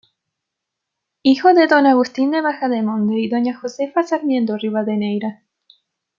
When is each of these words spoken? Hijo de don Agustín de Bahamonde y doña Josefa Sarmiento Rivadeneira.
Hijo 1.21 1.53
de 1.53 1.67
don 1.67 1.85
Agustín 1.85 2.31
de 2.31 2.41
Bahamonde 2.41 3.19
y 3.19 3.29
doña 3.29 3.55
Josefa 3.55 4.01
Sarmiento 4.01 4.57
Rivadeneira. 4.57 5.43